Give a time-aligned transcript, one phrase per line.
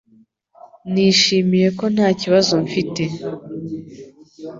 [0.91, 3.03] Nishimiye ko nta kibazo mfite